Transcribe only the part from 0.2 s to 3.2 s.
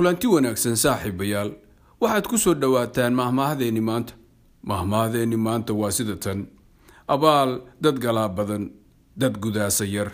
wanaagsan saaxiibayaal waxaad ku soo dhowaataan